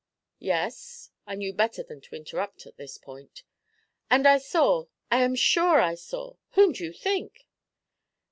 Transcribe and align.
'Yes?' 0.39 1.11
I 1.27 1.35
knew 1.35 1.53
better 1.53 1.83
than 1.83 2.01
to 2.01 2.15
interrupt 2.15 2.65
at 2.65 2.75
this 2.75 2.97
point. 2.97 3.43
'And 4.09 4.27
I 4.27 4.39
saw, 4.39 4.87
I 5.11 5.21
am 5.21 5.35
sure 5.35 5.79
I 5.79 5.93
saw 5.93 6.37
whom 6.53 6.71
do 6.71 6.83
you 6.83 6.91
think?' 6.91 7.45